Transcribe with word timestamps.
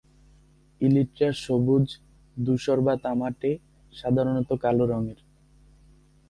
Elytra 0.81 1.29
সবুজ, 1.43 1.85
ধূসর 2.37 2.77
বা 2.85 2.93
তামাটে, 3.03 3.51
সাধারণত 3.93 4.49
কালো 4.63 4.85
রঙের। 4.85 5.19